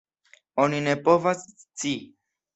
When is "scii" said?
1.67-1.95